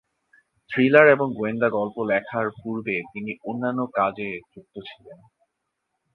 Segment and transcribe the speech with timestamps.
[0.69, 5.19] Thriller এবং গোয়েন্দা গল্প লেখার পূর্বে তিনি অন্যান্য কাজে যুক্ত ছিলেন।